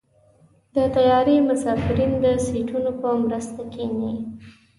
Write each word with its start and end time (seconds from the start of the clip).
د 0.75 0.77
طیارې 0.95 1.37
مسافرین 1.49 2.11
د 2.23 2.25
سیټونو 2.45 2.91
په 3.01 3.09
مرسته 3.23 3.61
کېني. 3.73 4.13